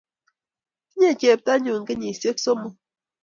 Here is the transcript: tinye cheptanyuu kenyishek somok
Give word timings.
tinye 0.89 1.11
cheptanyuu 1.21 1.85
kenyishek 1.87 2.37
somok 2.45 2.73